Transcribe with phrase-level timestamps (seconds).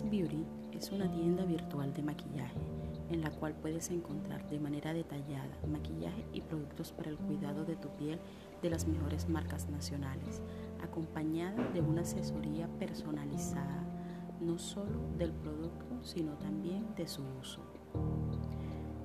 [0.00, 2.56] Beauty es una tienda virtual de maquillaje
[3.10, 7.76] en la cual puedes encontrar de manera detallada maquillaje y productos para el cuidado de
[7.76, 8.18] tu piel
[8.62, 10.40] de las mejores marcas nacionales,
[10.82, 13.84] acompañada de una asesoría personalizada,
[14.40, 17.60] no solo del producto, sino también de su uso.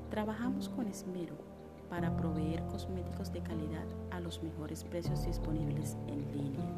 [0.09, 1.35] Trabajamos con esmero
[1.89, 6.71] para proveer cosméticos de calidad a los mejores precios disponibles en línea.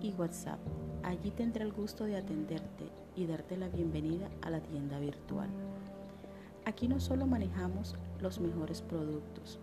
[0.00, 0.60] y WhatsApp.
[1.02, 5.48] Allí tendré el gusto de atenderte y darte la bienvenida a la tienda virtual.
[6.64, 9.58] Aquí no solo manejamos los mejores productos,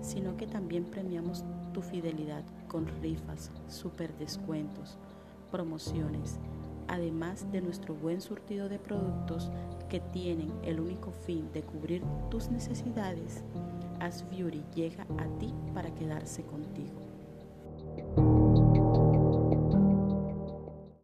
[0.00, 4.96] sino que también premiamos tu fidelidad con rifas, super descuentos,
[5.50, 6.38] promociones,
[6.88, 9.50] además de nuestro buen surtido de productos
[9.88, 13.44] que tienen el único fin de cubrir tus necesidades.
[14.00, 17.07] As Beauty llega a ti para quedarse contigo.